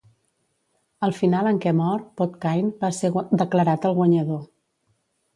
El 1.07 1.11
final 1.17 1.49
en 1.49 1.59
què 1.65 1.73
mor 1.81 2.01
Podkayne 2.21 2.71
va 2.85 2.89
ser 3.01 3.11
declarat 3.43 3.85
el 3.91 3.95
guanyador. 3.99 4.41